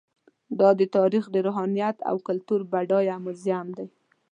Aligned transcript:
دا 0.59 0.69
د 0.79 0.81
تاریخ، 0.97 1.23
روحانیت 1.47 1.97
او 2.09 2.15
کلتور 2.27 2.61
بډایه 2.71 3.15
موزیم 3.25 3.67
و. 3.75 3.77